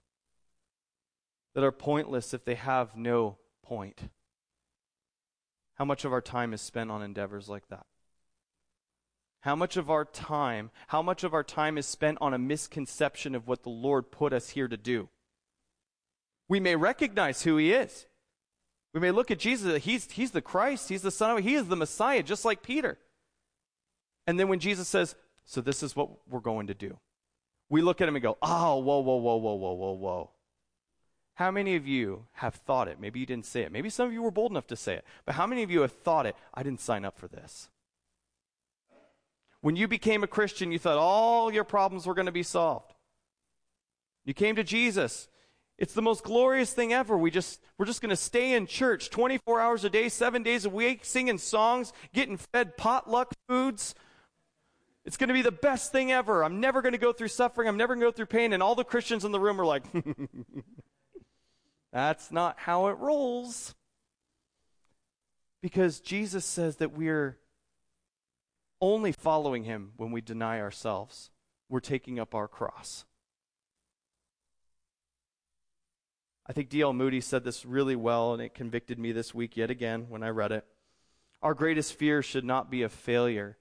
[1.55, 4.03] that are pointless if they have no point
[5.75, 7.87] How much of our time is spent on endeavors like that?
[9.41, 13.35] How much of our time, how much of our time is spent on a misconception
[13.35, 15.09] of what the Lord put us here to do?
[16.51, 18.07] We may recognize who he is.
[18.93, 21.69] We may look at Jesus, he's, he's the Christ, he's the Son of He is
[21.69, 22.99] the Messiah, just like Peter.
[24.27, 26.99] And then when Jesus says, So this is what we're going to do,
[27.69, 30.31] we look at him and go, Oh, whoa, whoa, whoa, whoa, whoa, whoa, whoa.
[31.35, 32.99] How many of you have thought it?
[33.01, 33.71] Maybe you didn't say it.
[33.71, 35.05] Maybe some of you were bold enough to say it.
[35.25, 36.35] But how many of you have thought it?
[36.53, 37.71] I didn't sign up for this.
[39.61, 42.93] When you became a Christian, you thought all your problems were going to be solved.
[44.25, 45.29] You came to Jesus.
[45.81, 47.17] It's the most glorious thing ever.
[47.17, 50.67] We just, we're just going to stay in church 24 hours a day, seven days
[50.67, 53.95] a week, singing songs, getting fed potluck foods.
[55.07, 56.45] It's going to be the best thing ever.
[56.45, 57.67] I'm never going to go through suffering.
[57.67, 58.53] I'm never going to go through pain.
[58.53, 59.85] And all the Christians in the room are like,
[61.95, 63.75] that's not how it rolls.
[65.63, 67.39] Because Jesus says that we're
[68.83, 71.31] only following him when we deny ourselves.
[71.71, 73.07] We're taking up our cross.
[76.51, 76.93] I think D.L.
[76.93, 80.31] Moody said this really well, and it convicted me this week yet again when I
[80.31, 80.65] read it.
[81.43, 83.57] Our greatest fear should not be of failure,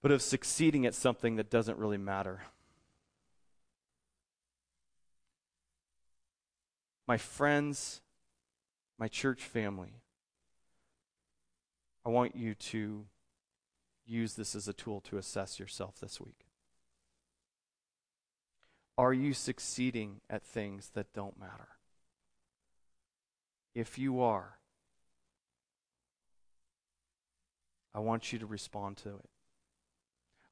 [0.00, 2.42] but of succeeding at something that doesn't really matter.
[7.08, 8.00] My friends,
[8.96, 9.94] my church family,
[12.06, 13.06] I want you to
[14.06, 16.46] use this as a tool to assess yourself this week.
[19.02, 21.70] Are you succeeding at things that don't matter?
[23.74, 24.58] If you are,
[27.92, 29.28] I want you to respond to it.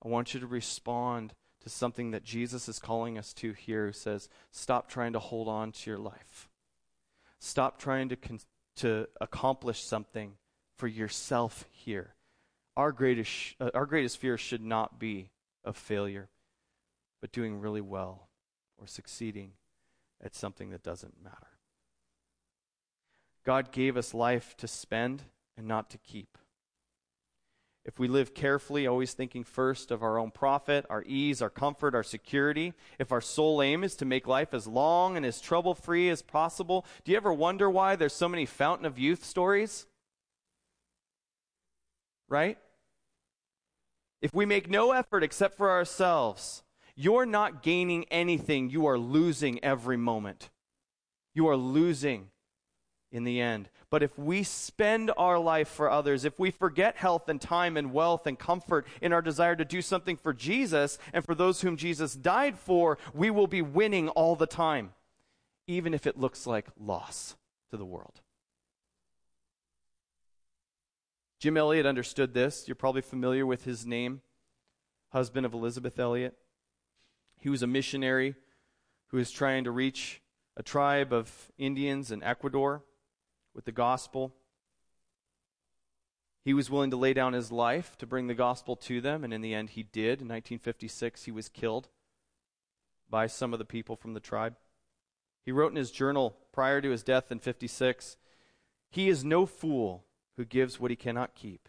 [0.04, 3.92] I want you to respond to something that Jesus is calling us to here, who
[3.92, 6.48] says, Stop trying to hold on to your life.
[7.38, 8.40] Stop trying to, con-
[8.78, 10.32] to accomplish something
[10.76, 12.16] for yourself here
[12.76, 15.30] our greatest, uh, our greatest fear should not be
[15.64, 16.28] of failure,
[17.20, 18.29] but doing really well
[18.80, 19.52] or succeeding
[20.22, 21.58] at something that doesn't matter.
[23.44, 25.22] God gave us life to spend
[25.56, 26.36] and not to keep.
[27.84, 31.94] If we live carefully, always thinking first of our own profit, our ease, our comfort,
[31.94, 35.74] our security, if our sole aim is to make life as long and as trouble
[35.74, 39.86] free as possible, do you ever wonder why there's so many fountain of youth stories?
[42.30, 42.56] right?
[44.22, 46.62] If we make no effort except for ourselves,
[47.00, 48.68] you're not gaining anything.
[48.68, 50.50] You are losing every moment.
[51.32, 52.28] You are losing
[53.10, 53.70] in the end.
[53.88, 57.94] But if we spend our life for others, if we forget health and time and
[57.94, 61.78] wealth and comfort in our desire to do something for Jesus and for those whom
[61.78, 64.92] Jesus died for, we will be winning all the time,
[65.66, 67.34] even if it looks like loss
[67.70, 68.20] to the world.
[71.38, 72.68] Jim Elliot understood this.
[72.68, 74.20] You're probably familiar with his name,
[75.08, 76.36] husband of Elisabeth Elliot.
[77.40, 78.36] He was a missionary
[79.08, 80.20] who was trying to reach
[80.56, 82.84] a tribe of Indians in Ecuador
[83.54, 84.34] with the gospel.
[86.44, 89.32] He was willing to lay down his life to bring the gospel to them, and
[89.32, 90.20] in the end, he did.
[90.20, 91.88] In 1956, he was killed
[93.08, 94.56] by some of the people from the tribe.
[95.44, 98.16] He wrote in his journal prior to his death in 56
[98.90, 100.04] He is no fool
[100.36, 101.68] who gives what he cannot keep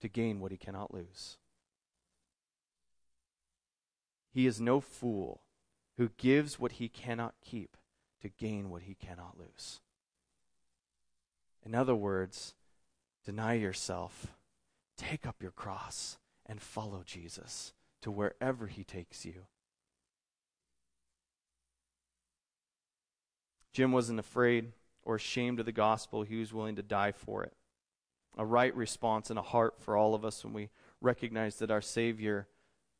[0.00, 1.38] to gain what he cannot lose.
[4.36, 5.40] He is no fool
[5.96, 7.74] who gives what he cannot keep
[8.20, 9.80] to gain what he cannot lose.
[11.64, 12.52] In other words,
[13.24, 14.26] deny yourself,
[14.98, 17.72] take up your cross, and follow Jesus
[18.02, 19.46] to wherever he takes you.
[23.72, 24.72] Jim wasn't afraid
[25.02, 27.54] or ashamed of the gospel, he was willing to die for it
[28.36, 30.68] a right response and a heart for all of us when we
[31.00, 32.46] recognize that our Savior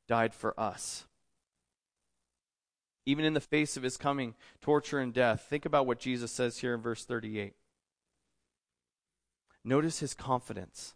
[0.09, 1.05] died for us.
[3.07, 6.59] Even in the face of his coming torture and death, think about what Jesus says
[6.59, 7.54] here in verse 38.
[9.64, 10.94] Notice his confidence.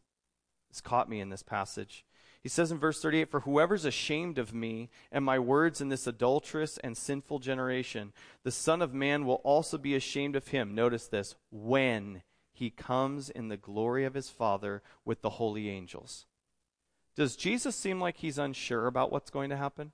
[0.69, 2.05] It's caught me in this passage.
[2.43, 6.07] He says in verse 38 For whoever's ashamed of me and my words in this
[6.07, 8.13] adulterous and sinful generation,
[8.45, 10.75] the Son of Man will also be ashamed of him.
[10.75, 16.27] Notice this when he comes in the glory of his Father with the holy angels.
[17.17, 19.93] Does Jesus seem like he's unsure about what's going to happen?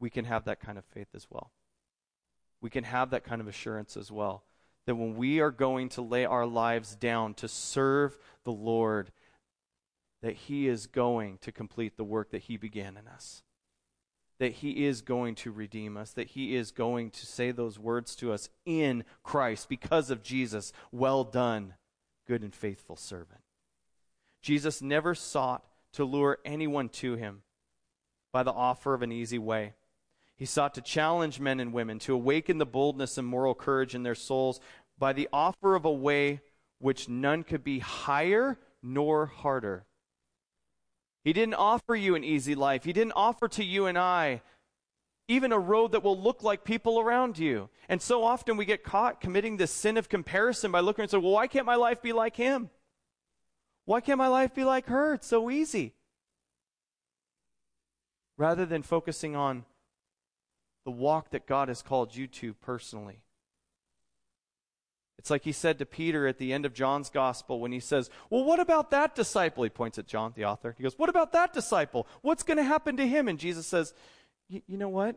[0.00, 1.50] We can have that kind of faith as well.
[2.60, 4.44] We can have that kind of assurance as well.
[4.86, 9.12] That when we are going to lay our lives down to serve the Lord,
[10.22, 13.42] that He is going to complete the work that He began in us
[14.38, 18.16] that he is going to redeem us, that he is going to say those words
[18.16, 20.72] to us in Christ because of Jesus.
[20.90, 21.74] Well done,
[22.26, 23.40] good and faithful servant.
[24.42, 27.42] Jesus never sought to lure anyone to him
[28.32, 29.74] by the offer of an easy way.
[30.44, 34.02] He sought to challenge men and women, to awaken the boldness and moral courage in
[34.02, 34.60] their souls
[34.98, 36.42] by the offer of a way
[36.78, 39.86] which none could be higher nor harder.
[41.22, 42.84] He didn't offer you an easy life.
[42.84, 44.42] He didn't offer to you and I
[45.28, 47.70] even a road that will look like people around you.
[47.88, 51.24] And so often we get caught committing this sin of comparison by looking and saying,
[51.24, 52.68] well, why can't my life be like him?
[53.86, 55.14] Why can't my life be like her?
[55.14, 55.94] It's so easy.
[58.36, 59.64] Rather than focusing on
[60.84, 63.20] the walk that God has called you to personally.
[65.18, 68.10] It's like he said to Peter at the end of John's gospel when he says,
[68.28, 69.64] Well, what about that disciple?
[69.64, 70.74] He points at John, the author.
[70.76, 72.06] He goes, What about that disciple?
[72.20, 73.28] What's going to happen to him?
[73.28, 73.94] And Jesus says,
[74.48, 75.16] you know what?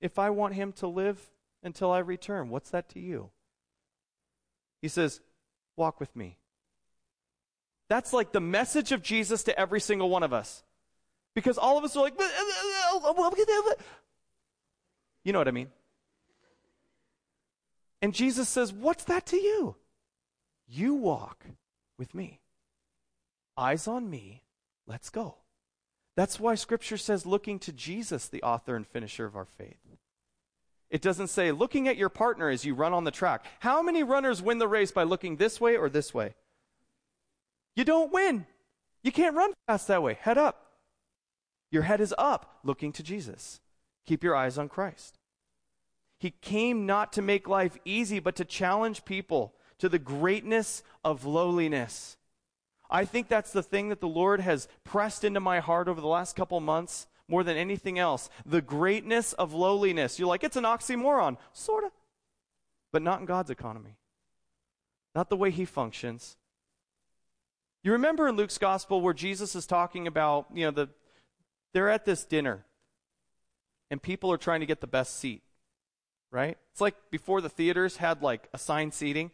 [0.00, 1.30] If I want him to live
[1.62, 3.30] until I return, what's that to you?
[4.80, 5.20] He says,
[5.76, 6.38] Walk with me.
[7.88, 10.62] That's like the message of Jesus to every single one of us.
[11.34, 12.14] Because all of us are like,
[15.24, 15.70] you know what I mean?
[18.00, 19.76] And Jesus says, What's that to you?
[20.66, 21.46] You walk
[21.98, 22.40] with me.
[23.56, 24.42] Eyes on me.
[24.86, 25.36] Let's go.
[26.16, 29.78] That's why Scripture says looking to Jesus, the author and finisher of our faith.
[30.90, 33.46] It doesn't say looking at your partner as you run on the track.
[33.60, 36.34] How many runners win the race by looking this way or this way?
[37.74, 38.46] You don't win.
[39.02, 40.18] You can't run fast that way.
[40.20, 40.72] Head up.
[41.70, 43.60] Your head is up, looking to Jesus.
[44.06, 45.18] Keep your eyes on Christ.
[46.18, 51.24] He came not to make life easy, but to challenge people to the greatness of
[51.24, 52.16] lowliness.
[52.88, 56.06] I think that's the thing that the Lord has pressed into my heart over the
[56.06, 58.28] last couple months more than anything else.
[58.44, 60.18] The greatness of lowliness.
[60.18, 61.38] You're like, it's an oxymoron.
[61.52, 61.90] Sort of.
[62.92, 63.96] But not in God's economy,
[65.14, 66.36] not the way He functions.
[67.82, 70.88] You remember in Luke's gospel where Jesus is talking about, you know, the,
[71.72, 72.64] they're at this dinner
[73.92, 75.42] and people are trying to get the best seat,
[76.30, 76.56] right?
[76.72, 79.30] It's like before the theaters had like assigned seating.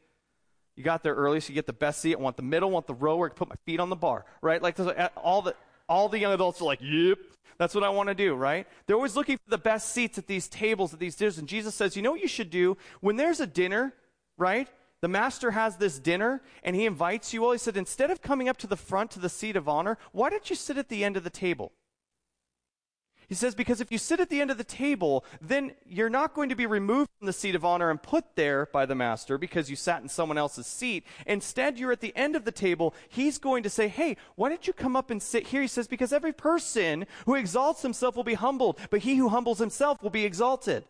[0.75, 2.17] You got there early, so you get the best seat.
[2.17, 3.89] I want the middle, I want the row where I can put my feet on
[3.89, 4.61] the bar, right?
[4.61, 5.55] Like uh, all the
[5.89, 7.19] all the young adults are like, "Yep,
[7.57, 8.67] that's what I want to do," right?
[8.87, 11.39] They're always looking for the best seats at these tables, at these dinners.
[11.39, 13.95] And Jesus says, "You know what you should do when there's a dinner,
[14.37, 14.69] right?
[15.01, 17.53] The master has this dinner and he invites you all.
[17.53, 20.29] He said, instead of coming up to the front to the seat of honor, why
[20.29, 21.71] don't you sit at the end of the table?
[23.29, 26.33] He says, because if you sit at the end of the table, then you're not
[26.33, 29.37] going to be removed from the seat of honor and put there by the master
[29.37, 31.05] because you sat in someone else's seat.
[31.27, 32.95] Instead, you're at the end of the table.
[33.11, 35.61] He's going to say, hey, why don't you come up and sit here?
[35.61, 39.59] He says, because every person who exalts himself will be humbled, but he who humbles
[39.59, 40.85] himself will be exalted.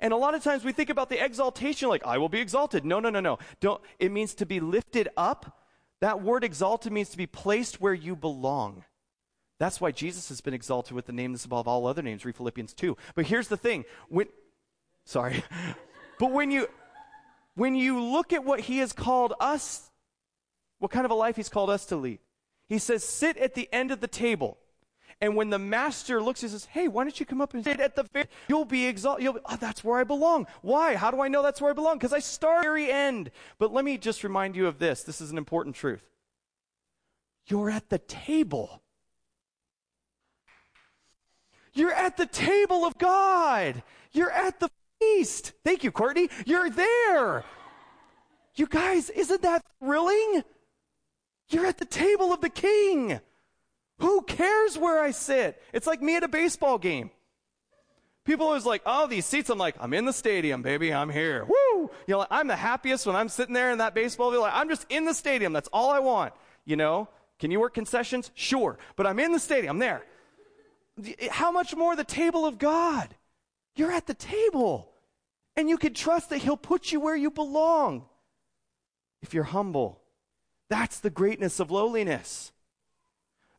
[0.00, 2.84] And a lot of times we think about the exaltation like, I will be exalted.
[2.84, 3.38] No, no, no, no.
[3.60, 5.60] Don't, it means to be lifted up.
[6.00, 8.84] That word exalted means to be placed where you belong.
[9.60, 12.34] That's why Jesus has been exalted with the name that's above all other names, read
[12.34, 12.96] Philippians 2.
[13.14, 13.84] But here's the thing.
[14.08, 14.26] When,
[15.04, 15.44] sorry.
[16.18, 16.66] but when you,
[17.56, 19.90] when you look at what he has called us,
[20.78, 22.20] what kind of a life he's called us to lead,
[22.70, 24.56] he says, sit at the end of the table.
[25.20, 27.80] And when the master looks, he says, Hey, why don't you come up and sit
[27.80, 29.22] at the very, you'll be exalted.
[29.22, 30.46] You'll be, oh, that's where I belong.
[30.62, 30.96] Why?
[30.96, 31.98] How do I know that's where I belong?
[31.98, 33.30] Because I start at the very end.
[33.58, 35.02] But let me just remind you of this.
[35.02, 36.08] This is an important truth.
[37.48, 38.80] You're at the table.
[41.72, 43.82] You're at the table of God.
[44.12, 45.52] You're at the feast.
[45.64, 46.28] Thank you, Courtney.
[46.46, 47.44] You're there.
[48.54, 50.42] You guys, isn't that thrilling?
[51.48, 53.20] You're at the table of the king.
[53.98, 55.62] Who cares where I sit?
[55.72, 57.10] It's like me at a baseball game.
[58.24, 59.50] People always like, oh, these seats.
[59.50, 60.92] I'm like, I'm in the stadium, baby.
[60.92, 61.44] I'm here.
[61.44, 61.90] Woo!
[62.06, 64.46] You know, I'm the happiest when I'm sitting there in that baseball field.
[64.50, 65.52] I'm just in the stadium.
[65.52, 66.32] That's all I want.
[66.64, 67.08] You know,
[67.38, 68.30] can you work concessions?
[68.34, 69.76] Sure, but I'm in the stadium.
[69.76, 70.04] I'm there.
[71.06, 73.14] Eh, how much more the table of God?
[73.76, 74.90] You're at the table,
[75.56, 78.04] and you can trust that He'll put you where you belong
[79.22, 80.00] if you're humble.
[80.68, 82.52] That's the greatness of lowliness.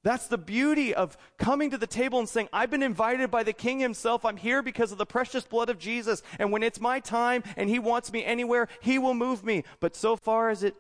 [0.04, 3.54] That's the beauty of coming to the table and saying, I've been invited by the
[3.54, 4.26] King Himself.
[4.26, 6.24] I'm here because of the precious blood of Jesus.
[6.40, 9.64] And when it's my time and He wants me anywhere, He will move me.
[9.80, 10.76] But so far as it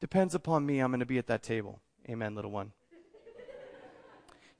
[0.00, 1.80] depends upon me, I'm going to be at that table.
[2.10, 2.72] Amen, little one.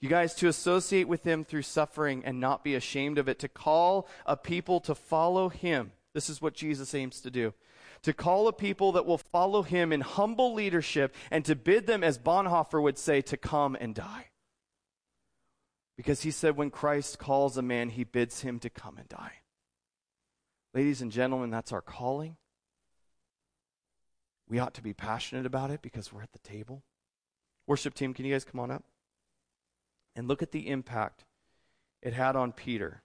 [0.00, 3.48] You guys, to associate with Him through suffering and not be ashamed of it, to
[3.48, 5.92] call a people to follow Him.
[6.14, 7.54] This is what Jesus aims to do
[8.02, 12.04] to call a people that will follow him in humble leadership and to bid them,
[12.04, 14.26] as Bonhoeffer would say, to come and die.
[15.96, 19.32] Because he said, when Christ calls a man, he bids him to come and die.
[20.74, 22.36] Ladies and gentlemen, that's our calling.
[24.48, 26.84] we ought to be passionate about it because we're at the table.
[27.66, 28.84] Worship team, can you guys come on up?
[30.16, 31.24] And look at the impact
[32.02, 33.02] it had on Peter.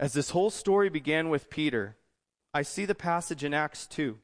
[0.00, 1.96] As this whole story began with Peter,
[2.54, 4.18] I see the passage in Acts 2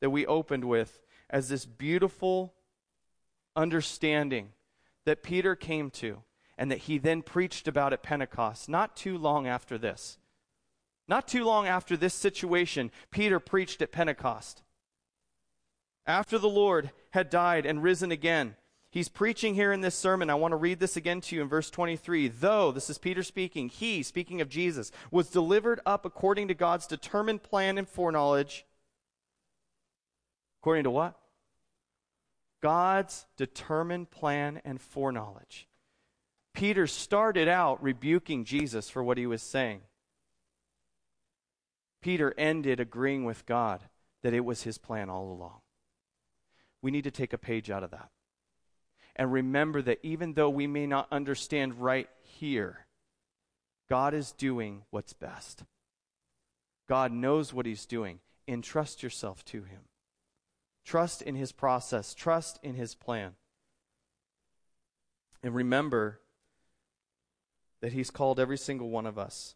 [0.00, 2.54] that we opened with as this beautiful
[3.56, 4.50] understanding
[5.04, 6.22] that Peter came to
[6.58, 10.18] and that he then preached about at Pentecost, not too long after this.
[11.08, 14.62] Not too long after this situation, Peter preached at Pentecost.
[16.06, 18.56] After the Lord had died and risen again,
[18.92, 20.30] he's preaching here in this sermon.
[20.30, 22.28] I want to read this again to you in verse 23.
[22.28, 26.86] Though, this is Peter speaking, he, speaking of Jesus, was delivered up according to God's
[26.86, 28.64] determined plan and foreknowledge.
[30.60, 31.18] According to what?
[32.62, 35.66] God's determined plan and foreknowledge.
[36.54, 39.80] Peter started out rebuking Jesus for what he was saying.
[42.02, 43.80] Peter ended agreeing with God
[44.22, 45.60] that it was his plan all along.
[46.82, 48.10] We need to take a page out of that.
[49.16, 52.86] And remember that even though we may not understand right here,
[53.88, 55.64] God is doing what's best.
[56.88, 58.20] God knows what he's doing.
[58.48, 59.80] Entrust yourself to him.
[60.84, 63.32] Trust in his process, trust in his plan.
[65.42, 66.20] And remember
[67.80, 69.54] that he's called every single one of us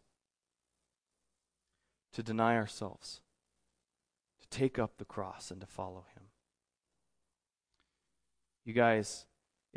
[2.13, 3.21] to deny ourselves,
[4.41, 6.23] to take up the cross, and to follow him.
[8.65, 9.26] You guys,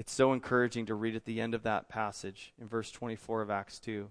[0.01, 3.51] it's so encouraging to read at the end of that passage in verse 24 of
[3.51, 4.11] Acts 2,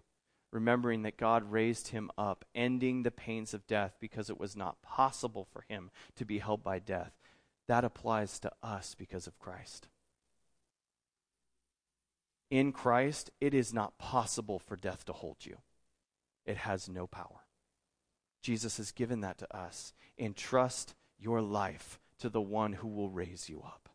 [0.52, 4.84] remembering that God raised him up, ending the pains of death because it was not
[4.84, 7.14] possible for him to be held by death.
[7.68, 9.88] That applies to us because of Christ.
[12.52, 15.58] In Christ, it is not possible for death to hold you,
[16.46, 17.48] it has no power.
[18.44, 19.94] Jesus has given that to us.
[20.20, 23.89] Entrust your life to the one who will raise you up.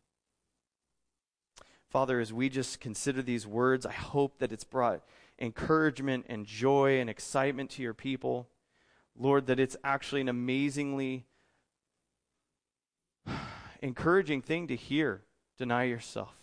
[1.89, 5.01] Father, as we just consider these words, I hope that it's brought
[5.39, 8.47] encouragement and joy and excitement to your people.
[9.17, 11.25] Lord, that it's actually an amazingly
[13.81, 15.21] encouraging thing to hear.
[15.57, 16.35] Deny yourself.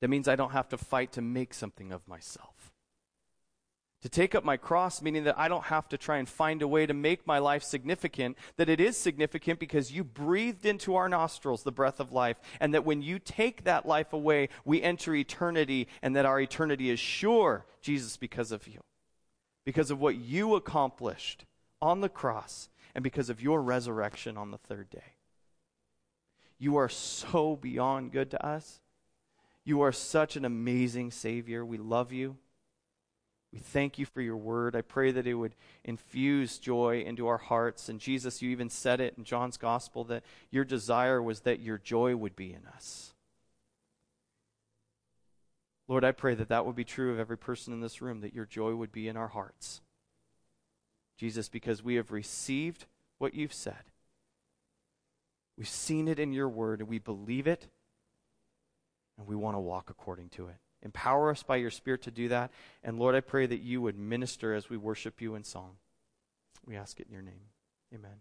[0.00, 2.63] That means I don't have to fight to make something of myself.
[4.04, 6.68] To take up my cross, meaning that I don't have to try and find a
[6.68, 11.08] way to make my life significant, that it is significant because you breathed into our
[11.08, 15.14] nostrils the breath of life, and that when you take that life away, we enter
[15.14, 18.82] eternity, and that our eternity is sure, Jesus, because of you.
[19.64, 21.46] Because of what you accomplished
[21.80, 25.14] on the cross, and because of your resurrection on the third day.
[26.58, 28.80] You are so beyond good to us.
[29.64, 31.64] You are such an amazing Savior.
[31.64, 32.36] We love you.
[33.54, 34.74] We thank you for your word.
[34.74, 37.88] I pray that it would infuse joy into our hearts.
[37.88, 41.78] And Jesus, you even said it in John's gospel that your desire was that your
[41.78, 43.14] joy would be in us.
[45.86, 48.34] Lord, I pray that that would be true of every person in this room, that
[48.34, 49.82] your joy would be in our hearts.
[51.16, 52.86] Jesus, because we have received
[53.18, 53.84] what you've said.
[55.56, 57.68] We've seen it in your word, and we believe it,
[59.16, 60.56] and we want to walk according to it.
[60.84, 62.50] Empower us by your Spirit to do that.
[62.82, 65.76] And Lord, I pray that you would minister as we worship you in song.
[66.66, 67.48] We ask it in your name.
[67.94, 68.20] Amen.